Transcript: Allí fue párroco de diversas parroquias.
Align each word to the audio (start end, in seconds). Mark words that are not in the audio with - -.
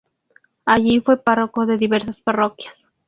Allí 0.65 0.99
fue 0.99 1.17
párroco 1.21 1.67
de 1.67 1.77
diversas 1.77 2.21
parroquias. 2.23 2.87